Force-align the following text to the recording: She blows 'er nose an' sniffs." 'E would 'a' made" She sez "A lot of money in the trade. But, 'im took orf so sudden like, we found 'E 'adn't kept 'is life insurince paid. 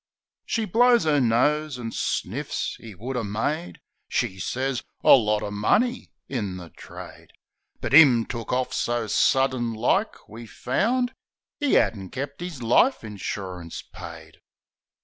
She 0.47 0.65
blows 0.65 1.05
'er 1.05 1.21
nose 1.21 1.77
an' 1.77 1.91
sniffs." 1.91 2.75
'E 2.81 2.95
would 2.95 3.15
'a' 3.15 3.23
made" 3.23 3.79
She 4.07 4.39
sez 4.39 4.81
"A 5.03 5.11
lot 5.11 5.43
of 5.43 5.53
money 5.53 6.09
in 6.27 6.57
the 6.57 6.71
trade. 6.71 7.33
But, 7.81 7.93
'im 7.93 8.25
took 8.25 8.51
orf 8.51 8.73
so 8.73 9.05
sudden 9.05 9.75
like, 9.75 10.27
we 10.27 10.47
found 10.47 11.13
'E 11.61 11.77
'adn't 11.77 12.09
kept 12.13 12.41
'is 12.41 12.63
life 12.63 13.01
insurince 13.03 13.83
paid. 13.93 14.39